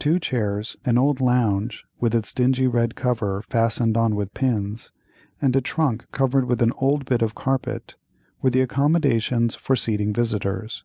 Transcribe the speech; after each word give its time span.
Two 0.00 0.18
chairs, 0.18 0.76
an 0.84 0.98
old 0.98 1.20
lounge 1.20 1.84
with 2.00 2.16
its 2.16 2.32
dingy 2.32 2.66
red 2.66 2.96
cover 2.96 3.42
fastened 3.42 3.96
on 3.96 4.16
with 4.16 4.34
pins, 4.34 4.90
and 5.40 5.54
a 5.54 5.60
trunk 5.60 6.04
covered 6.10 6.46
with 6.46 6.60
an 6.60 6.72
old 6.78 7.04
bit 7.04 7.22
of 7.22 7.36
carpet, 7.36 7.94
were 8.40 8.50
the 8.50 8.60
accommodations 8.60 9.54
for 9.54 9.76
seating 9.76 10.12
visitors. 10.12 10.82